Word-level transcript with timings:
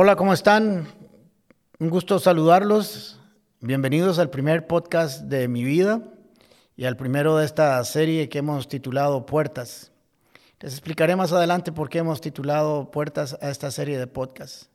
Hola, 0.00 0.14
¿cómo 0.14 0.32
están? 0.32 0.86
Un 1.80 1.90
gusto 1.90 2.20
saludarlos. 2.20 3.18
Bienvenidos 3.60 4.20
al 4.20 4.30
primer 4.30 4.68
podcast 4.68 5.22
de 5.22 5.48
mi 5.48 5.64
vida 5.64 6.00
y 6.76 6.84
al 6.84 6.96
primero 6.96 7.36
de 7.36 7.44
esta 7.44 7.82
serie 7.82 8.28
que 8.28 8.38
hemos 8.38 8.68
titulado 8.68 9.26
Puertas. 9.26 9.90
Les 10.60 10.72
explicaré 10.72 11.16
más 11.16 11.32
adelante 11.32 11.72
por 11.72 11.88
qué 11.88 11.98
hemos 11.98 12.20
titulado 12.20 12.92
Puertas 12.92 13.36
a 13.42 13.50
esta 13.50 13.72
serie 13.72 13.98
de 13.98 14.06
podcasts. 14.06 14.70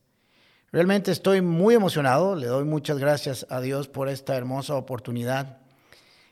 Realmente 0.73 1.09
estoy 1.13 1.41
muy 1.41 1.73
emocionado, 1.73 2.35
le 2.35 2.47
doy 2.47 2.65
muchas 2.65 2.97
gracias 2.97 3.47
a 3.49 3.61
Dios 3.61 3.87
por 3.87 4.09
esta 4.09 4.35
hermosa 4.35 4.75
oportunidad. 4.75 5.59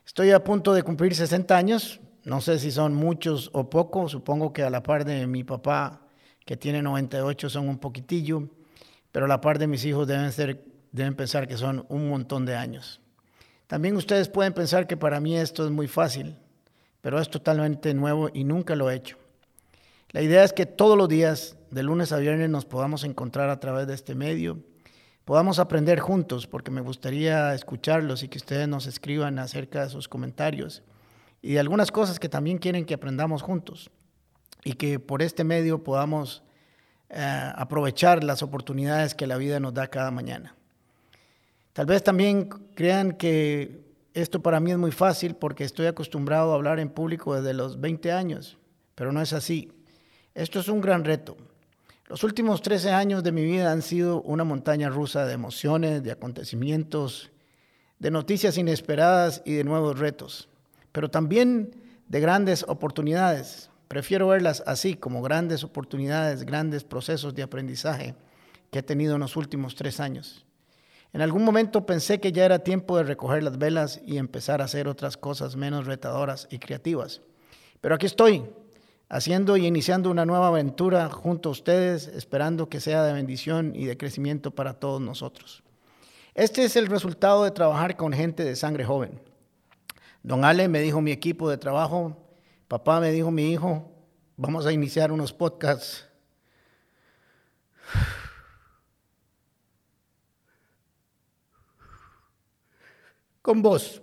Estoy 0.05 0.31
a 0.31 0.43
punto 0.43 0.73
de 0.73 0.83
cumplir 0.83 1.15
60 1.15 1.55
años, 1.55 2.01
no 2.25 2.41
sé 2.41 2.59
si 2.59 2.71
son 2.71 2.93
muchos 2.93 3.51
o 3.53 3.69
pocos, 3.69 4.11
supongo 4.11 4.51
que 4.51 4.63
a 4.63 4.69
la 4.69 4.83
par 4.83 5.05
de 5.05 5.27
mi 5.27 5.45
papá, 5.45 6.01
que 6.45 6.57
tiene 6.57 6.81
98, 6.81 7.49
son 7.49 7.69
un 7.69 7.77
poquitillo, 7.77 8.49
pero 9.11 9.27
la 9.27 9.41
par 9.41 9.59
de 9.59 9.67
mis 9.67 9.85
hijos 9.85 10.07
deben, 10.07 10.31
ser, 10.31 10.63
deben 10.91 11.15
pensar 11.15 11.47
que 11.47 11.57
son 11.57 11.85
un 11.89 12.09
montón 12.09 12.45
de 12.45 12.55
años. 12.55 13.01
También 13.67 13.95
ustedes 13.95 14.29
pueden 14.29 14.53
pensar 14.53 14.87
que 14.87 14.97
para 14.97 15.19
mí 15.19 15.37
esto 15.37 15.65
es 15.65 15.71
muy 15.71 15.87
fácil, 15.87 16.35
pero 17.01 17.19
es 17.19 17.29
totalmente 17.29 17.93
nuevo 17.93 18.29
y 18.33 18.43
nunca 18.43 18.75
lo 18.75 18.89
he 18.89 18.95
hecho. 18.95 19.17
La 20.09 20.21
idea 20.21 20.43
es 20.43 20.51
que 20.51 20.65
todos 20.65 20.97
los 20.97 21.07
días, 21.07 21.55
de 21.69 21.83
lunes 21.83 22.11
a 22.11 22.17
viernes, 22.17 22.49
nos 22.49 22.65
podamos 22.65 23.03
encontrar 23.05 23.49
a 23.49 23.59
través 23.59 23.87
de 23.87 23.93
este 23.93 24.13
medio, 24.13 24.59
podamos 25.23 25.59
aprender 25.59 25.99
juntos, 25.99 26.47
porque 26.47 26.71
me 26.71 26.81
gustaría 26.81 27.53
escucharlos 27.53 28.23
y 28.23 28.27
que 28.27 28.37
ustedes 28.37 28.67
nos 28.67 28.87
escriban 28.87 29.39
acerca 29.39 29.83
de 29.83 29.89
sus 29.89 30.09
comentarios 30.09 30.83
y 31.41 31.57
algunas 31.57 31.91
cosas 31.91 32.19
que 32.19 32.29
también 32.29 32.57
quieren 32.57 32.85
que 32.85 32.93
aprendamos 32.93 33.41
juntos 33.41 33.89
y 34.63 34.73
que 34.73 34.99
por 34.99 35.21
este 35.21 35.43
medio 35.43 35.83
podamos 35.83 36.43
eh, 37.13 37.51
aprovechar 37.55 38.23
las 38.23 38.41
oportunidades 38.41 39.15
que 39.15 39.27
la 39.27 39.35
vida 39.35 39.59
nos 39.59 39.73
da 39.73 39.87
cada 39.87 40.11
mañana. 40.11 40.55
Tal 41.73 41.85
vez 41.85 42.03
también 42.03 42.47
crean 42.73 43.11
que 43.11 43.81
esto 44.13 44.41
para 44.41 44.61
mí 44.61 44.71
es 44.71 44.77
muy 44.77 44.91
fácil 44.91 45.35
porque 45.35 45.65
estoy 45.65 45.87
acostumbrado 45.87 46.51
a 46.51 46.55
hablar 46.55 46.79
en 46.79 46.89
público 46.89 47.35
desde 47.35 47.53
los 47.53 47.81
20 47.81 48.13
años, 48.13 48.57
pero 48.95 49.11
no 49.11 49.21
es 49.21 49.33
así. 49.33 49.71
Esto 50.33 50.61
es 50.61 50.69
un 50.69 50.79
gran 50.79 51.03
reto. 51.03 51.35
Los 52.07 52.23
últimos 52.23 52.61
13 52.61 52.91
años 52.91 53.23
de 53.23 53.31
mi 53.31 53.43
vida 53.43 53.71
han 53.71 53.81
sido 53.81 54.21
una 54.21 54.43
montaña 54.45 54.89
rusa 54.89 55.25
de 55.25 55.33
emociones, 55.33 56.03
de 56.03 56.11
acontecimientos, 56.11 57.29
de 57.99 58.11
noticias 58.11 58.57
inesperadas 58.57 59.41
y 59.45 59.53
de 59.53 59.63
nuevos 59.65 59.99
retos, 59.99 60.47
pero 60.91 61.09
también 61.09 61.75
de 62.07 62.19
grandes 62.19 62.63
oportunidades. 62.67 63.69
Prefiero 63.91 64.29
verlas 64.29 64.63
así, 64.67 64.93
como 64.93 65.21
grandes 65.21 65.65
oportunidades, 65.65 66.45
grandes 66.45 66.85
procesos 66.85 67.35
de 67.35 67.43
aprendizaje 67.43 68.15
que 68.71 68.79
he 68.79 68.83
tenido 68.83 69.15
en 69.15 69.19
los 69.19 69.35
últimos 69.35 69.75
tres 69.75 69.99
años. 69.99 70.45
En 71.11 71.19
algún 71.19 71.43
momento 71.43 71.85
pensé 71.85 72.21
que 72.21 72.31
ya 72.31 72.45
era 72.45 72.59
tiempo 72.59 72.95
de 72.95 73.03
recoger 73.03 73.43
las 73.43 73.57
velas 73.57 73.99
y 74.05 74.15
empezar 74.15 74.61
a 74.61 74.63
hacer 74.63 74.87
otras 74.87 75.17
cosas 75.17 75.57
menos 75.57 75.87
retadoras 75.87 76.47
y 76.49 76.59
creativas. 76.59 77.19
Pero 77.81 77.93
aquí 77.93 78.05
estoy, 78.05 78.45
haciendo 79.09 79.57
y 79.57 79.65
iniciando 79.65 80.09
una 80.09 80.25
nueva 80.25 80.47
aventura 80.47 81.09
junto 81.09 81.49
a 81.49 81.51
ustedes, 81.51 82.07
esperando 82.07 82.69
que 82.69 82.79
sea 82.79 83.03
de 83.03 83.11
bendición 83.11 83.73
y 83.75 83.87
de 83.87 83.97
crecimiento 83.97 84.51
para 84.51 84.75
todos 84.75 85.01
nosotros. 85.01 85.63
Este 86.33 86.63
es 86.63 86.77
el 86.77 86.87
resultado 86.87 87.43
de 87.43 87.51
trabajar 87.51 87.97
con 87.97 88.13
gente 88.13 88.45
de 88.45 88.55
sangre 88.55 88.85
joven. 88.85 89.19
Don 90.23 90.45
Ale 90.45 90.69
me 90.69 90.79
dijo 90.79 91.01
mi 91.01 91.11
equipo 91.11 91.49
de 91.49 91.57
trabajo, 91.57 92.30
papá 92.71 93.01
me 93.01 93.11
dijo 93.11 93.31
mi 93.31 93.51
hijo, 93.51 93.91
vamos 94.37 94.65
a 94.65 94.71
iniciar 94.71 95.11
unos 95.11 95.33
podcasts. 95.33 96.07
Con 103.41 103.61
vos. 103.61 104.01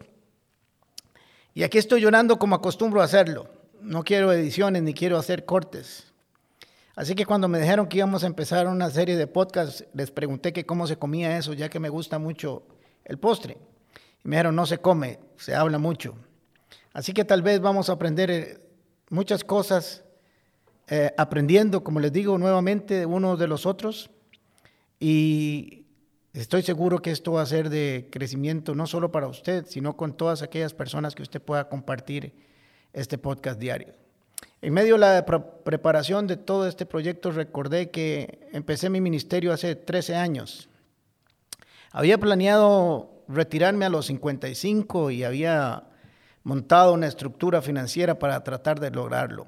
Y 1.55 1.63
aquí 1.63 1.79
estoy 1.79 2.03
llorando 2.03 2.39
como 2.39 2.57
acostumbro 2.57 3.01
a 3.01 3.05
hacerlo 3.05 3.49
no 3.81 4.03
quiero 4.03 4.33
ediciones 4.33 4.83
ni 4.83 4.93
quiero 4.93 5.17
hacer 5.17 5.47
cortes. 5.47 6.13
Así 6.95 7.15
que 7.15 7.25
cuando 7.25 7.49
me 7.49 7.59
dijeron 7.61 7.87
que 7.87 7.97
íbamos 7.97 8.23
a 8.23 8.27
empezar 8.27 8.67
una 8.67 8.91
serie 8.91 9.17
de 9.17 9.27
podcasts, 9.27 9.87
les 9.95 10.11
pregunté 10.11 10.53
cómo 10.67 10.87
se 10.87 10.99
comía 10.99 11.39
eso, 11.39 11.55
ya 11.55 11.71
que 11.71 11.81
me 11.81 11.89
gusta 11.89 12.19
mucho 12.19 12.65
el 13.05 13.19
postre. 13.19 13.57
Y 14.23 14.29
me 14.29 14.37
dijeron, 14.37 14.57
no 14.57 14.67
se 14.67 14.77
come, 14.77 15.21
se 15.37 15.55
habla 15.55 15.79
mucho. 15.79 16.17
Así 16.93 17.13
que 17.13 17.25
tal 17.25 17.43
vez 17.43 17.61
vamos 17.61 17.89
a 17.89 17.93
aprender 17.93 18.31
eh, 18.31 18.59
muchas 19.11 19.45
cosas, 19.45 20.05
eh, 20.89 21.13
aprendiendo, 21.17 21.85
como 21.85 22.01
les 22.01 22.13
digo, 22.13 22.39
nuevamente 22.39 23.07
unos 23.07 23.39
de 23.39 23.47
los 23.47 23.67
otros. 23.67 24.11
Y 24.99 25.85
estoy 26.33 26.63
seguro 26.63 27.01
que 27.01 27.11
esto 27.11 27.33
va 27.33 27.43
a 27.43 27.47
ser 27.47 27.71
de 27.71 28.09
crecimiento 28.11 28.75
no 28.75 28.87
solo 28.87 29.13
para 29.13 29.29
usted, 29.29 29.67
sino 29.67 29.97
con 29.97 30.17
todas 30.17 30.43
aquellas 30.43 30.75
personas 30.75 31.15
que 31.15 31.23
usted 31.23 31.41
pueda 31.41 31.69
compartir 31.69 32.33
este 32.93 33.19
podcast 33.19 33.61
diario. 33.61 33.95
En 34.61 34.73
medio 34.73 34.95
de 34.95 35.01
la 35.01 35.25
preparación 35.25 36.27
de 36.27 36.37
todo 36.37 36.67
este 36.67 36.85
proyecto 36.85 37.31
recordé 37.31 37.91
que 37.91 38.49
empecé 38.53 38.91
mi 38.91 39.01
ministerio 39.01 39.53
hace 39.53 39.77
13 39.77 40.17
años. 40.17 40.69
Había 41.93 42.19
planeado 42.19 43.25
retirarme 43.29 43.85
a 43.85 43.89
los 43.89 44.07
55 44.07 45.11
y 45.13 45.23
había 45.23 45.85
montado 46.49 46.95
una 46.95 47.07
estructura 47.07 47.61
financiera 47.61 48.19
para 48.19 48.43
tratar 48.43 48.81
de 48.81 48.91
lograrlo. 48.91 49.47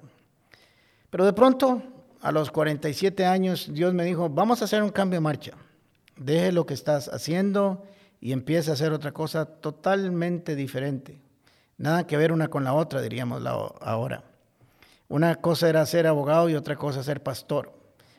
Pero 1.09 1.25
de 1.25 1.33
pronto, 1.33 1.83
a 2.21 2.31
los 2.31 2.51
47 2.51 3.25
años, 3.25 3.71
Dios 3.73 3.95
me 3.95 4.05
dijo, 4.05 4.29
vamos 4.29 4.61
a 4.61 4.67
hacer 4.67 4.83
un 4.83 4.91
cambio 4.91 5.17
de 5.17 5.23
marcha. 5.23 5.53
Deje 6.19 6.53
lo 6.53 6.67
que 6.67 6.75
estás 6.75 7.09
haciendo 7.09 7.87
y 8.21 8.33
empiece 8.33 8.69
a 8.69 8.75
hacer 8.75 8.93
otra 8.93 9.13
cosa 9.13 9.47
totalmente 9.47 10.55
diferente. 10.55 11.23
Nada 11.79 12.07
que 12.07 12.19
ver 12.19 12.33
una 12.33 12.49
con 12.49 12.65
la 12.65 12.75
otra, 12.75 13.01
diríamos 13.01 13.43
ahora. 13.47 14.23
Una 15.09 15.37
cosa 15.37 15.71
era 15.71 15.87
ser 15.87 16.07
abogado 16.07 16.51
y 16.51 16.55
otra 16.55 16.77
cosa 16.77 17.03
ser 17.03 17.23
pastor. 17.23 17.73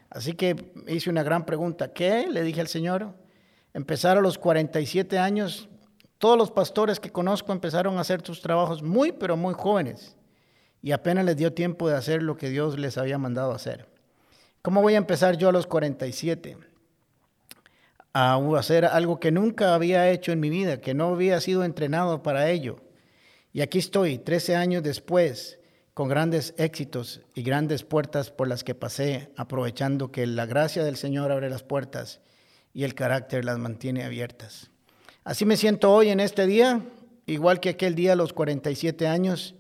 Así 0.09 0.34
que 0.34 0.74
hice 0.88 1.12
una 1.12 1.22
gran 1.22 1.46
pregunta. 1.46 1.94
¿Qué? 1.94 2.25
Le 2.28 2.42
dije 2.42 2.62
al 2.62 2.68
Señor. 2.68 3.13
Empezar 3.75 4.18
a 4.18 4.22
los 4.22 4.40
47 4.40 5.19
años. 5.19 5.69
Todos 6.21 6.37
los 6.37 6.51
pastores 6.51 7.01
que 7.01 7.11
conozco 7.11 7.51
empezaron 7.51 7.97
a 7.97 8.01
hacer 8.01 8.25
sus 8.25 8.41
trabajos 8.41 8.81
muy, 8.81 9.11
pero 9.11 9.35
muy 9.35 9.53
jóvenes. 9.53 10.15
Y 10.81 10.93
apenas 10.93 11.25
les 11.25 11.35
dio 11.35 11.51
tiempo 11.51 11.89
de 11.89 11.97
hacer 11.97 12.23
lo 12.23 12.37
que 12.37 12.49
Dios 12.49 12.79
les 12.79 12.97
había 12.97 13.17
mandado 13.17 13.51
hacer. 13.51 13.89
¿Cómo 14.61 14.81
voy 14.81 14.93
a 14.93 14.99
empezar 14.99 15.35
yo 15.35 15.49
a 15.49 15.51
los 15.51 15.67
47? 15.67 16.57
A 18.13 18.39
hacer 18.57 18.85
algo 18.85 19.19
que 19.19 19.31
nunca 19.31 19.75
había 19.75 20.09
hecho 20.09 20.31
en 20.31 20.39
mi 20.39 20.49
vida, 20.49 20.79
que 20.79 20.93
no 20.93 21.09
había 21.09 21.41
sido 21.41 21.65
entrenado 21.65 22.23
para 22.23 22.49
ello 22.49 22.77
y 23.53 23.61
aquí 23.61 23.79
estoy, 23.79 24.17
13 24.17 24.55
años 24.55 24.83
después, 24.83 25.59
con 25.93 26.07
grandes 26.07 26.53
éxitos 26.57 27.21
y 27.35 27.43
grandes 27.43 27.83
puertas 27.83 28.31
por 28.31 28.47
las 28.47 28.63
que 28.63 28.75
pasé, 28.75 29.29
aprovechando 29.35 30.11
que 30.11 30.25
la 30.25 30.45
gracia 30.45 30.85
del 30.85 30.95
Señor 30.95 31.31
abre 31.31 31.49
las 31.49 31.63
puertas 31.63 32.21
y 32.73 32.85
el 32.85 32.95
carácter 32.95 33.43
las 33.43 33.57
mantiene 33.57 34.05
abiertas. 34.05 34.71
Así 35.23 35.45
me 35.45 35.55
siento 35.55 35.93
hoy 35.93 36.09
en 36.09 36.19
este 36.19 36.47
día, 36.47 36.81
igual 37.27 37.59
que 37.59 37.69
aquel 37.69 37.93
día 37.93 38.13
a 38.13 38.15
los 38.15 38.33
47 38.33 39.07
años. 39.07 39.53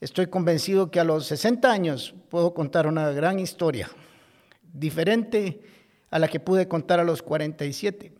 Estoy 0.00 0.28
convencido 0.28 0.90
que 0.90 0.98
a 0.98 1.04
los 1.04 1.26
60 1.26 1.70
años 1.70 2.14
puedo 2.30 2.54
contar 2.54 2.86
una 2.86 3.10
gran 3.10 3.38
historia, 3.38 3.90
diferente 4.72 5.60
a 6.10 6.18
la 6.18 6.28
que 6.28 6.40
pude 6.40 6.68
contar 6.68 7.00
a 7.00 7.04
los 7.04 7.20
47. 7.20 8.14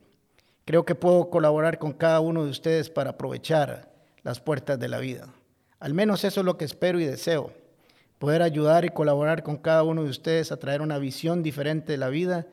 Creo 0.66 0.84
que 0.84 0.94
puedo 0.94 1.30
colaborar 1.30 1.78
con 1.78 1.94
cada 1.94 2.20
uno 2.20 2.44
de 2.44 2.50
ustedes 2.50 2.90
para 2.90 3.10
aprovechar 3.12 3.90
las 4.22 4.40
puertas 4.40 4.78
de 4.78 4.88
la 4.88 4.98
vida. 4.98 5.32
Al 5.80 5.94
menos 5.94 6.22
eso 6.22 6.40
es 6.40 6.44
lo 6.46 6.58
que 6.58 6.66
espero 6.66 7.00
y 7.00 7.06
deseo, 7.06 7.54
poder 8.18 8.42
ayudar 8.42 8.84
y 8.84 8.90
colaborar 8.90 9.42
con 9.42 9.56
cada 9.56 9.84
uno 9.84 10.04
de 10.04 10.10
ustedes 10.10 10.52
a 10.52 10.58
traer 10.58 10.82
una 10.82 10.98
visión 10.98 11.42
diferente 11.42 11.92
de 11.92 11.98
la 11.98 12.10
vida 12.10 12.46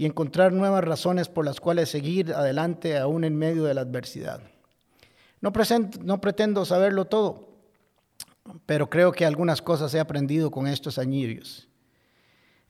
y 0.00 0.06
encontrar 0.06 0.54
nuevas 0.54 0.82
razones 0.82 1.28
por 1.28 1.44
las 1.44 1.60
cuales 1.60 1.90
seguir 1.90 2.32
adelante 2.32 2.96
aún 2.96 3.24
en 3.24 3.36
medio 3.36 3.64
de 3.64 3.74
la 3.74 3.82
adversidad. 3.82 4.40
No, 5.42 5.52
no 6.02 6.20
pretendo 6.22 6.64
saberlo 6.64 7.04
todo, 7.04 7.50
pero 8.64 8.88
creo 8.88 9.12
que 9.12 9.26
algunas 9.26 9.60
cosas 9.60 9.92
he 9.92 10.00
aprendido 10.00 10.50
con 10.50 10.66
estos 10.66 10.98
añillos. 10.98 11.68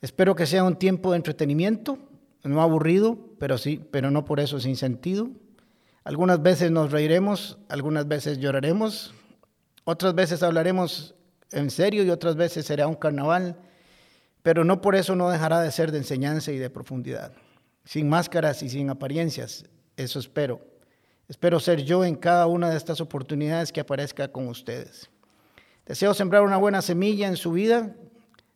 Espero 0.01 0.35
que 0.35 0.47
sea 0.47 0.65
un 0.65 0.75
tiempo 0.75 1.13
de 1.13 1.19
entretenimiento, 1.19 1.99
no 2.43 2.63
aburrido, 2.63 3.17
pero 3.39 3.59
sí, 3.59 3.81
pero 3.93 4.11
no 4.11 4.25
por 4.25 4.41
eso 4.41 4.59
sin 4.59 4.75
sentido 4.75 5.31
algunas 6.05 6.43
veces 6.43 6.71
nos 6.71 6.91
reiremos, 6.91 7.59
algunas 7.69 8.09
veces 8.09 8.39
lloraremos, 8.39 9.15
otras 9.85 10.15
veces 10.15 10.43
hablaremos 10.43 11.15
en 11.53 11.71
serio 11.71 12.03
y 12.03 12.11
otras 12.11 12.37
veces 12.37 12.67
será 12.67 12.87
un 12.87 12.95
carnaval, 12.95 13.57
pero 14.43 14.65
no 14.65 14.81
por 14.81 14.95
eso 14.95 15.17
no 15.17 15.31
dejará 15.31 15.61
de 15.61 15.71
ser 15.71 15.93
de 15.93 15.99
enseñanza 15.99 16.53
y 16.53 16.59
de 16.59 16.71
profundidad. 16.71 17.33
Sin 17.85 18.09
máscaras 18.09 18.63
y 18.63 18.69
sin 18.69 18.91
apariencias, 18.91 19.65
eso 19.97 20.19
espero. 20.19 20.61
Espero 21.29 21.61
ser 21.61 21.85
yo 21.85 22.05
en 22.05 22.17
cada 22.17 22.47
una 22.47 22.71
de 22.71 22.77
estas 22.77 23.01
oportunidades 23.01 23.73
que 23.73 23.81
aparezca 23.81 24.29
con 24.29 24.49
ustedes. 24.49 25.11
Deseo 25.87 26.15
sembrar 26.15 26.43
una 26.43 26.57
buena 26.57 26.83
semilla 26.83 27.29
en 27.29 27.37
su 27.37 27.53
vida. 27.53 27.95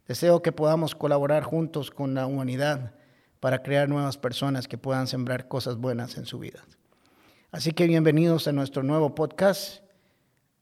Deseo 0.06 0.42
que 0.42 0.52
podamos 0.52 0.94
colaborar 0.94 1.42
juntos 1.44 1.90
con 1.90 2.14
la 2.14 2.26
humanidad 2.26 2.92
para 3.40 3.62
crear 3.62 3.88
nuevas 3.88 4.16
personas 4.16 4.68
que 4.68 4.78
puedan 4.78 5.06
sembrar 5.06 5.48
cosas 5.48 5.76
buenas 5.76 6.16
en 6.16 6.26
su 6.26 6.38
vida. 6.38 6.64
Así 7.50 7.72
que 7.72 7.86
bienvenidos 7.86 8.48
a 8.48 8.52
nuestro 8.52 8.82
nuevo 8.82 9.14
podcast, 9.14 9.84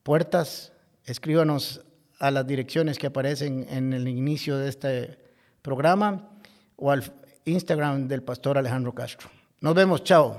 Puertas. 0.02 0.72
Escríbanos 1.04 1.84
a 2.22 2.30
las 2.30 2.46
direcciones 2.46 2.98
que 2.98 3.08
aparecen 3.08 3.66
en 3.69 3.92
el 3.92 4.06
inicio 4.06 4.56
de 4.56 4.69
este 4.69 5.19
programa 5.60 6.30
o 6.76 6.92
al 6.92 7.02
Instagram 7.44 8.06
del 8.06 8.22
pastor 8.22 8.56
Alejandro 8.56 8.94
Castro. 8.94 9.28
Nos 9.60 9.74
vemos, 9.74 10.04
chao. 10.04 10.38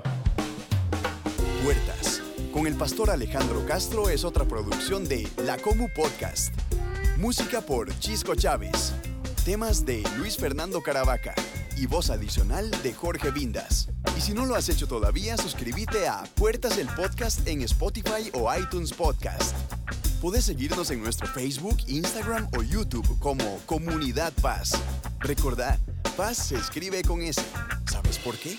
Puertas 1.62 2.22
con 2.54 2.66
el 2.66 2.74
pastor 2.74 3.10
Alejandro 3.10 3.66
Castro 3.66 4.08
es 4.08 4.24
otra 4.24 4.46
producción 4.46 5.06
de 5.06 5.28
La 5.44 5.58
Comu 5.58 5.88
Podcast. 5.94 6.54
Música 7.18 7.60
por 7.60 7.94
Chisco 7.98 8.34
Chávez. 8.34 8.94
Temas 9.44 9.84
de 9.84 10.02
Luis 10.16 10.38
Fernando 10.38 10.80
Caravaca 10.80 11.34
y 11.76 11.84
voz 11.84 12.08
adicional 12.08 12.70
de 12.82 12.94
Jorge 12.94 13.30
Vindas. 13.30 13.90
Y 14.16 14.22
si 14.22 14.32
no 14.32 14.46
lo 14.46 14.54
has 14.54 14.70
hecho 14.70 14.86
todavía, 14.86 15.36
suscríbete 15.36 16.08
a 16.08 16.22
Puertas 16.34 16.78
el 16.78 16.88
Podcast 16.88 17.46
en 17.46 17.60
Spotify 17.60 18.30
o 18.32 18.48
iTunes 18.54 18.94
Podcast. 18.94 19.54
Puedes 20.24 20.46
seguirnos 20.46 20.90
en 20.90 21.02
nuestro 21.02 21.26
Facebook, 21.26 21.76
Instagram 21.86 22.48
o 22.56 22.62
YouTube 22.62 23.06
como 23.18 23.60
Comunidad 23.66 24.32
Paz. 24.40 24.72
Recordad, 25.20 25.78
Paz 26.16 26.38
se 26.38 26.56
escribe 26.56 27.02
con 27.02 27.20
S. 27.20 27.42
¿Sabes 27.92 28.18
por 28.20 28.34
qué? 28.38 28.56